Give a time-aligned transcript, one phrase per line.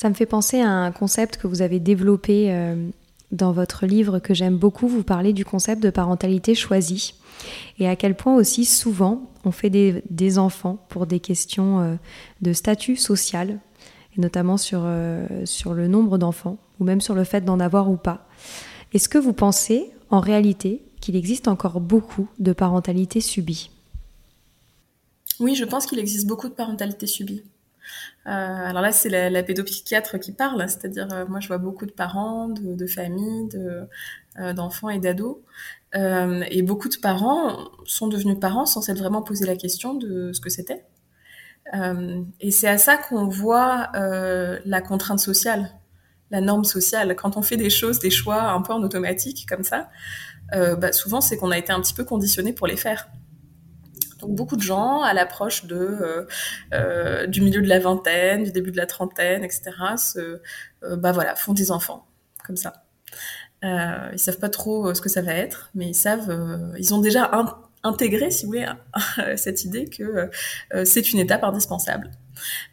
[0.00, 2.88] Ça me fait penser à un concept que vous avez développé euh,
[3.32, 4.86] dans votre livre que j'aime beaucoup.
[4.86, 7.14] Vous parlez du concept de parentalité choisie
[7.80, 11.94] et à quel point aussi souvent on fait des, enfants pour des questions euh,
[12.42, 13.58] de statut social
[14.16, 17.90] et notamment sur, euh, sur le nombre d'enfants ou même sur le fait d'en avoir
[17.90, 18.28] ou pas.
[18.94, 23.72] Est-ce que vous pensez en réalité qu'il existe encore beaucoup de parentalité subie?
[25.40, 27.42] Oui, je pense qu'il existe beaucoup de parentalité subie.
[28.26, 31.92] Euh, alors là, c'est la, pédopsychiatre qui parle, c'est-à-dire euh, moi je vois beaucoup de
[31.92, 35.38] parents, de, familles, euh, d'enfants et d'ados.
[35.94, 40.40] et beaucoup de parents sont devenus parents sans s'être vraiment posé la question de ce
[40.40, 40.84] que c'était.
[42.40, 45.70] et c'est à ça qu'on voit la contrainte sociale,
[46.30, 47.16] la norme sociale.
[47.16, 49.88] Quand on fait des choses, des choix un peu en automatique comme ça,
[50.52, 53.08] bah, souvent c'est qu'on a été un petit peu conditionné pour les faire.
[54.18, 56.26] Donc beaucoup de gens, à l'approche de euh,
[56.72, 60.40] euh, du milieu de la vingtaine, du début de la trentaine, etc., se,
[60.82, 62.06] euh, bah voilà, font des enfants
[62.44, 62.84] comme ça.
[63.64, 67.00] Euh, ils savent pas trop ce que ça va être, mais ils savent, ils ont
[67.00, 67.30] déjà
[67.82, 68.66] intégré, si vous voulez,
[69.36, 70.30] cette idée que
[70.84, 72.10] c'est une étape indispensable.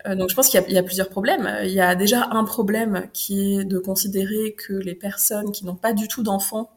[0.06, 1.50] donc je pense qu'il y, y, a plusieurs problèmes.
[1.64, 5.76] Il y a déjà un problème qui est de considérer que les personnes qui n'ont
[5.76, 6.72] pas du tout d'enfants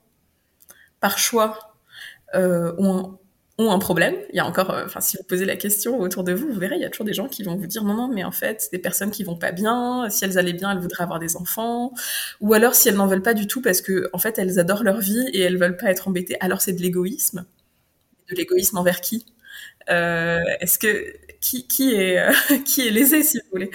[1.01, 1.75] par choix
[2.34, 3.19] euh, ont
[3.59, 4.15] ont un problème.
[4.31, 6.59] Il y a encore, euh, enfin, si vous posez la question autour de vous, vous
[6.59, 8.31] verrez, il y a toujours des gens qui vont vous dire non, non, mais en
[8.31, 10.09] fait, c'est des personnes qui vont pas bien.
[10.11, 11.93] Si elles allaient bien, elles voudraient avoir des enfants.
[12.41, 14.85] Ou alors, si elles n'en veulent pas du tout parce que, en fait, elles adorent
[14.85, 17.45] leur vie et elles veulent pas être embêtées, alors c'est de l'égoïsme.
[18.31, 19.27] De l'égoïsme envers qui?
[19.91, 22.33] Euh, Est-ce que qui, qui est euh,
[22.65, 23.71] qui est lésé, si vous voulez?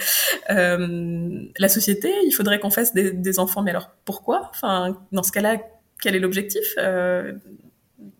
[0.48, 2.10] La société.
[2.24, 4.50] Il faudrait qu'on fasse des, des, enfants, mais alors pourquoi?
[4.54, 5.58] Enfin, dans ce cas-là,
[6.00, 6.74] quel est l'objectif?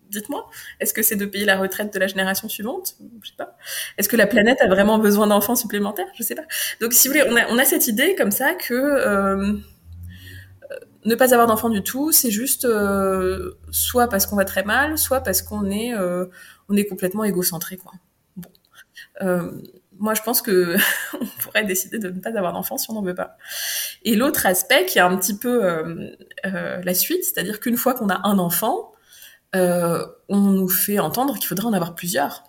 [0.09, 0.49] Dites-moi,
[0.79, 3.57] est-ce que c'est de payer la retraite de la génération suivante Je sais pas.
[3.97, 6.07] Est-ce que la planète a vraiment besoin d'enfants supplémentaires?
[6.15, 6.45] Je sais pas.
[6.81, 9.57] Donc, si vous voulez, on a, on a cette idée comme ça que euh,
[11.05, 14.97] ne pas avoir d'enfants du tout, c'est juste euh, soit parce qu'on va très mal,
[14.97, 16.25] soit parce qu'on est, euh,
[16.69, 17.93] on est complètement égocentré, quoi.
[18.35, 18.49] Bon.
[19.21, 19.51] Euh,
[19.99, 20.75] moi, je pense que
[21.21, 23.37] on pourrait décider de ne pas avoir d'enfants si on n'en veut pas.
[24.03, 26.11] Et l'autre aspect qui est un petit peu euh,
[26.45, 28.91] euh, la suite, c'est-à-dire qu'une fois qu'on a un enfant,
[29.55, 32.43] euh, on nous fait entendre qu'il faudrait en avoir plusieurs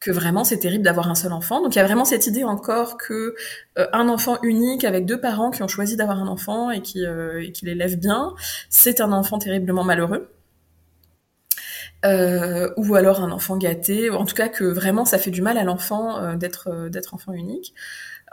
[0.00, 1.62] que vraiment c'est terrible d'avoir un seul enfant.
[1.62, 3.34] Donc il y a vraiment cette idée encore que
[3.78, 7.04] euh, un enfant unique avec deux parents qui ont choisi d'avoir un enfant et qui,
[7.04, 8.34] euh, l'élèvent bien,
[8.70, 10.30] c'est un enfant terriblement malheureux.
[12.04, 15.58] Euh, ou alors un enfant gâté, en tout cas que vraiment ça fait du mal
[15.58, 17.74] à l'enfant d'être d'être enfant unique.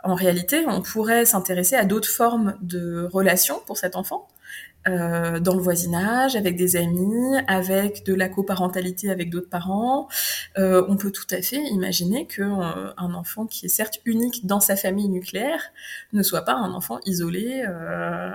[0.04, 4.28] En réalité, on pourrait s'intéresser à d'autres formes de relations pour cet enfant.
[4.88, 10.08] Euh, dans le voisinage, avec des amis, avec de la coparentalité avec d'autres parents.
[10.60, 14.46] Euh, on peut tout à fait imaginer que euh, un enfant qui est certes unique
[14.46, 15.72] dans sa famille nucléaire
[16.14, 18.30] ne soit pas un enfant isolé, euh,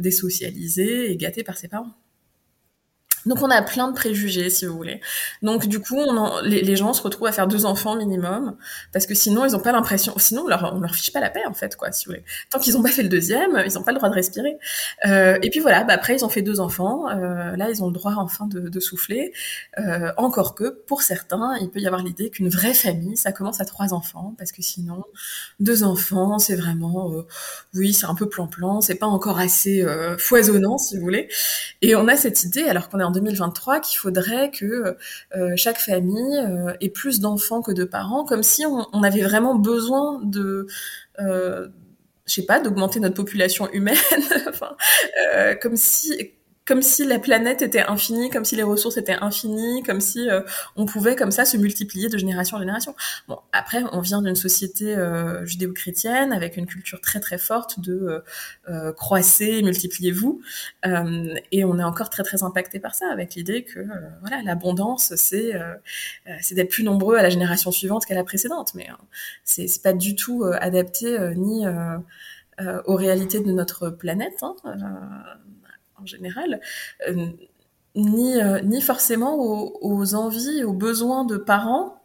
[0.00, 1.92] désocialisé et gâté par ses parents.
[3.26, 5.00] Donc on a plein de préjugés, si vous voulez.
[5.42, 8.56] Donc du coup, on les, gens se retrouvent à faire deux enfants minimum,
[8.92, 11.30] parce que sinon ils n'ont pas l'impression, sinon on leur, on leur fiche pas la
[11.30, 12.24] paix en fait, quoi, si vous voulez.
[12.50, 14.56] Tant qu'ils n'ont pas fait le deuxième, ils n'ont pas le droit de respirer.
[15.06, 17.86] Euh, et puis voilà, bah, après ils ont fait deux enfants, euh, là ils ont
[17.86, 19.32] le droit enfin de, de souffler.
[19.78, 23.60] Euh, encore que pour certains, il peut y avoir l'idée qu'une vraie famille, ça commence
[23.60, 25.04] à trois enfants, parce que sinon
[25.60, 27.26] deux enfants, c'est vraiment, euh,
[27.74, 31.28] oui, c'est un peu plan-plan, c'est pas encore assez euh, foisonnant, si vous voulez.
[31.82, 34.96] Et on a cette idée, alors qu'on est en 2023 qu'il faudrait que
[35.36, 39.54] euh, chaque famille euh, ait plus d'enfants que de parents, comme si on, avait vraiment
[39.54, 40.66] besoin de
[41.18, 41.68] euh,
[42.26, 43.96] je sais pas, d'augmenter notre population humaine,
[44.48, 44.76] enfin,
[45.62, 46.32] comme si
[46.66, 50.40] comme si la planète était infinie, comme si les ressources étaient infinies, comme si euh,
[50.74, 52.94] on pouvait comme ça se multiplier de génération en génération.
[53.28, 57.92] Bon, après, on vient d'une société euh, judéo-chrétienne avec une culture très très forte de
[57.94, 58.20] euh,
[58.68, 60.40] euh croissez, multipliez-vous,
[61.52, 63.86] et on est encore très très impacté par ça, avec l'idée que
[64.20, 65.52] voilà, l'abondance, c'est
[66.40, 68.88] c'est d'être plus nombreux à la génération suivante qu'à la précédente, mais
[69.44, 71.64] c'est pas du tout adapté ni
[72.58, 74.42] aux réalités de notre planète.
[74.42, 74.56] Hein,
[76.00, 76.60] en général,
[77.08, 77.26] euh,
[77.94, 82.02] ni, euh, ni forcément aux, envies, aux besoins de parents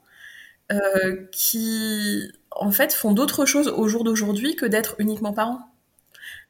[0.72, 5.62] euh, qui, en fait, font d'autres choses au jour d'aujourd'hui que d'être uniquement parents.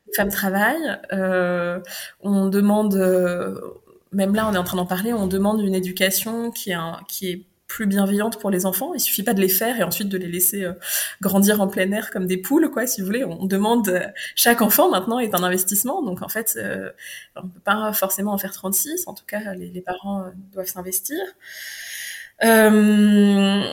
[0.07, 0.99] Les femmes travaillent,
[2.21, 2.95] on demande,
[4.11, 6.77] même là, on est en train d'en parler, on demande une éducation qui est,
[7.07, 8.93] qui est plus bienveillante pour les enfants.
[8.93, 10.73] Il suffit pas de les faire et ensuite de les laisser euh,
[11.21, 13.23] grandir en plein air comme des poules, quoi, si vous voulez.
[13.23, 16.89] On demande euh, chaque enfant maintenant est un investissement, donc en fait, euh,
[17.37, 19.07] on peut pas forcément en faire 36.
[19.07, 21.17] En tout cas, les, parents doivent s'investir.
[22.43, 23.63] Euh,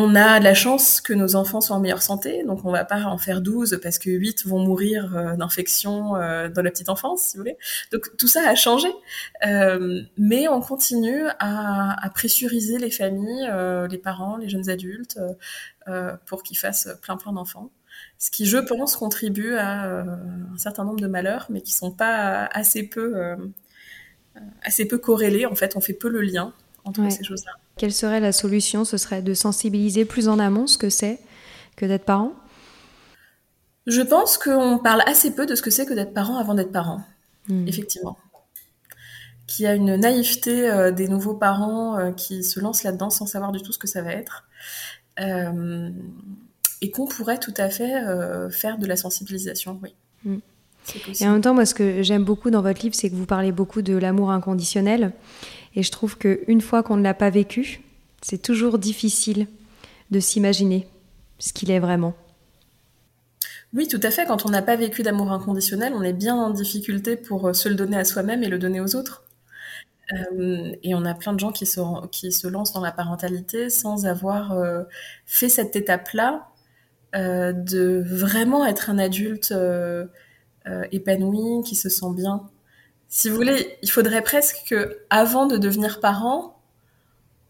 [0.00, 3.02] on a la chance que nos enfants soient en meilleure santé, donc on va pas
[3.04, 7.22] en faire 12 parce que 8 vont mourir euh, d'infection euh, dans la petite enfance,
[7.22, 7.56] si vous voulez.
[7.92, 8.88] Donc tout ça a changé,
[9.46, 13.48] euh, mais on continue à, pressuriser les familles,
[13.88, 15.18] les parents, les jeunes adultes,
[16.26, 17.70] pour qu'ils fassent plein plein d'enfants.
[18.18, 22.46] Ce qui, je pense, contribue à un certain nombre de malheurs, mais qui sont pas
[22.46, 23.36] assez peu,
[24.62, 25.46] assez peu corrélés.
[25.46, 26.52] En fait, on fait peu le lien
[26.84, 27.52] entre ces choses-là.
[27.80, 28.84] Quelle serait la solution?
[28.84, 31.18] Ce serait de sensibiliser plus en amont ce que c'est
[31.76, 32.34] que d'être parent?
[33.86, 36.72] Je pense qu'on parle assez peu de ce que c'est que d'être parent avant d'être
[36.72, 37.00] parent,
[37.48, 37.66] hmm.
[37.66, 38.18] effectivement.
[39.46, 43.24] Qu'il y a une naïveté euh, des nouveaux parents euh, qui se lancent là-dedans sans
[43.24, 44.44] savoir du tout ce que ça va être.
[45.18, 45.88] Euh,
[46.82, 47.94] et qu'on pourrait tout à fait
[48.50, 49.94] faire de la sensibilisation, oui.
[50.26, 50.40] Hmm.
[51.18, 53.26] Et en même temps, moi, ce que j'aime beaucoup dans votre livre, c'est que vous
[53.26, 55.12] parlez beaucoup de l'amour inconditionnel.
[55.74, 57.82] Et je trouve qu'une fois qu'on ne l'a pas vécu,
[58.22, 59.46] c'est toujours difficile
[60.10, 60.86] de s'imaginer
[61.38, 62.14] ce qu'il est vraiment.
[63.72, 64.26] Oui, tout à fait.
[64.26, 67.68] Quand on n'a pas vécu d'amour inconditionnel, on est bien en difficulté pour euh, se
[67.68, 69.24] le donner à soi-même et le donner aux autres.
[70.12, 74.52] Euh, et on a plein de gens qui se, lancent dans la parentalité sans avoir
[74.52, 74.82] euh,
[75.24, 76.46] fait cette étape-là
[77.12, 79.52] de vraiment être un adulte
[80.92, 82.48] épanoui, qui se sent bien
[83.10, 86.62] si vous voulez, il faudrait presque que, avant de devenir parent,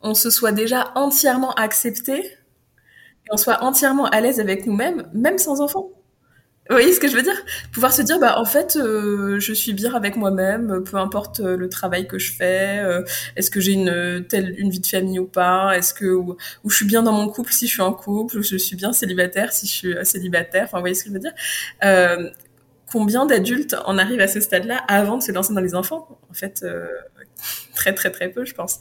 [0.00, 5.36] on se soit déjà entièrement accepté et on soit entièrement à l'aise avec nous-mêmes, même
[5.38, 5.90] sans enfant.
[6.70, 7.34] Vous voyez ce que je veux dire?
[7.72, 11.56] Pouvoir se dire, bah en fait, euh, je suis bien avec moi-même, peu importe euh,
[11.56, 12.78] le travail que je fais.
[12.78, 13.02] Euh,
[13.36, 15.76] est-ce que j'ai une telle une vie de famille ou pas?
[15.76, 16.36] Est-ce que ou,
[16.68, 18.38] je suis bien dans mon couple si je suis en couple?
[18.38, 20.64] Ou je suis bien célibataire si je suis célibataire?
[20.64, 21.34] Enfin, vous voyez ce que je veux dire?
[22.90, 26.19] Combien d'adultes en arrivent à ce stade-là avant de se lancer dans les enfants?
[26.31, 26.87] En fait, euh,
[27.75, 28.78] très très très peu, je pense.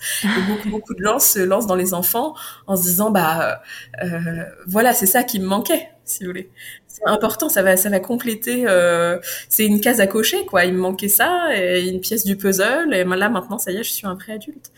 [0.48, 2.36] beaucoup beaucoup de gens se lancent dans les enfants
[2.68, 3.62] en se disant bah
[4.04, 6.50] euh, voilà c'est ça qui me manquait, si vous voulez.
[6.88, 8.66] C'est important, ça va ça va compléter.
[8.68, 10.66] Euh, c'est une case à cocher quoi.
[10.66, 13.84] Il me manquait ça et une pièce du puzzle et là maintenant ça y est,
[13.84, 14.72] je suis un vrai adulte.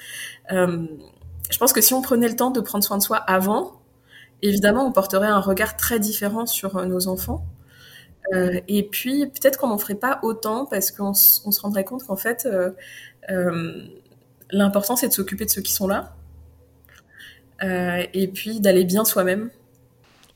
[0.50, 3.82] je pense que si on prenait le temps de prendre soin de soi avant,
[4.42, 7.46] évidemment on porterait un regard très différent sur nos enfants.
[8.34, 12.16] Euh, et puis peut-être qu'on n'en ferait pas autant parce qu'on se rendrait compte qu'en
[12.16, 12.72] fait, euh,
[13.30, 13.84] euh,
[14.52, 16.16] l'important c'est de s'occuper de ceux qui sont là.
[18.14, 19.52] et puis d'aller bien soi-même.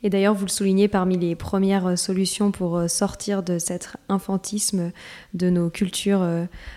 [0.03, 4.91] Et d'ailleurs, vous le soulignez parmi les premières solutions pour sortir de cet infantisme
[5.33, 6.23] de nos cultures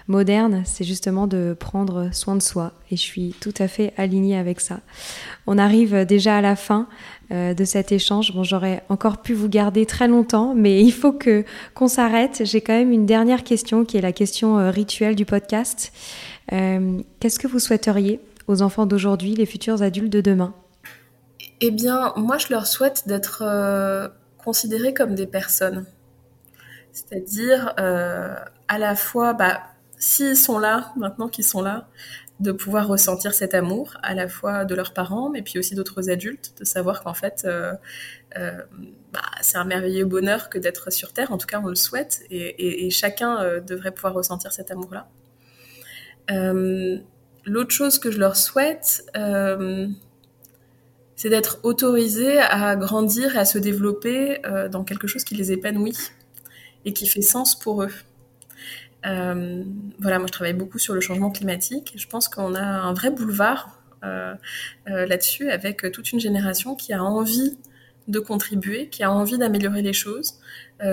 [0.06, 2.72] modernes, c'est justement de prendre soin de soi.
[2.90, 4.80] Et je suis tout à fait alignée avec ça.
[5.46, 6.88] On arrive déjà à la fin.
[7.30, 8.32] Euh, de cet échange.
[8.32, 11.44] Bon, j'aurais encore pu vous garder très longtemps, mais il faut que
[11.74, 12.40] qu'on s'arrête.
[12.46, 15.92] J'ai quand même une dernière question qui est la question euh, rituelle du podcast.
[16.52, 20.54] Euh, qu'est-ce que vous souhaiteriez aux enfants d'aujourd'hui, les futurs adultes de demain?
[21.60, 23.42] Eh bien, moi, je leur souhaite d'être
[24.42, 25.86] considérés comme des personnes.
[26.92, 29.62] C'est-à-dire, à la fois, bah,
[29.98, 31.88] s'ils sont là, maintenant qu'ils sont là,
[32.40, 36.08] de pouvoir ressentir cet amour à la fois de leurs parents, mais puis aussi d'autres
[36.08, 37.72] adultes, de savoir qu'en fait, euh,
[38.36, 38.62] euh,
[39.12, 42.22] bah, c'est un merveilleux bonheur que d'être sur Terre, en tout cas on le souhaite,
[42.30, 45.08] et, chacun euh, devrait pouvoir ressentir cet amour-là.
[47.44, 49.04] L'autre chose que je leur souhaite,
[51.18, 55.98] c'est d'être autorisés à grandir et à se développer dans quelque chose qui les épanouit
[56.84, 57.90] et qui fait sens pour eux.
[59.06, 59.62] Euh,
[60.00, 63.12] voilà, moi je travaille beaucoup sur le changement climatique je pense qu'on a un vrai
[63.12, 64.34] boulevard euh,
[64.90, 67.56] euh, là-dessus avec toute une génération qui a envie
[68.08, 70.40] de contribuer, qui a envie d'améliorer les choses,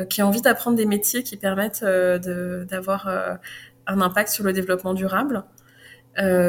[0.10, 3.08] qui a envie d'apprendre des métiers qui permettent d'avoir
[3.88, 5.46] un impact sur le développement durable,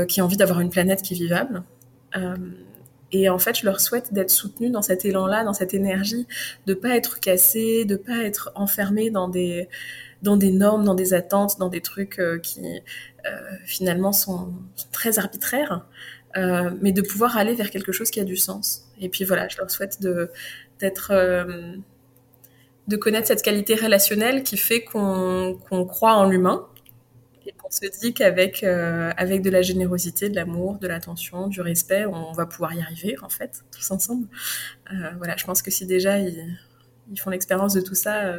[0.09, 1.63] qui ont envie d'avoir une planète qui est vivable.
[3.13, 6.27] Et en fait, je leur souhaite d'être soutenus dans cet élan-là, dans cette énergie,
[6.67, 9.69] de pas être cassés, de pas être enfermés dans des
[10.23, 12.61] dans des normes, dans des attentes, dans des trucs euh, qui
[13.27, 13.31] euh,
[13.65, 14.53] finalement sont,
[14.91, 15.87] très arbitraires,
[16.37, 18.89] euh, mais de pouvoir aller vers quelque chose qui a du sens.
[18.99, 20.31] Et puis voilà, je leur souhaite de
[20.81, 21.13] d'être
[22.89, 25.59] de connaître cette qualité relationnelle qui fait qu'on
[25.89, 26.67] croit en l'humain
[27.47, 32.07] et qu'on se dit qu'avec avec de la générosité, de l'amour, de l'attention, du respect,
[32.07, 34.27] on va pouvoir y arriver en fait, tous ensemble.
[35.19, 36.59] voilà, je pense que si déjà ils,
[37.11, 38.37] ils font l'expérience de tout ça,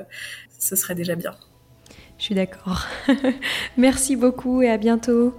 [0.60, 1.36] ce serait déjà bien.
[2.18, 2.86] Je suis d'accord.
[3.78, 5.36] Merci beaucoup et à bientôt.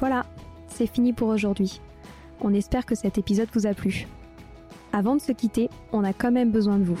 [0.00, 0.26] Voilà,
[0.66, 1.80] c'est fini pour aujourd'hui.
[2.40, 4.08] On espère que cet épisode vous a plu.
[4.92, 7.00] Avant de se quitter, on a quand même besoin de vous.